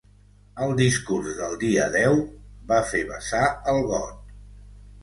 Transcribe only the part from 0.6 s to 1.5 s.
El discurs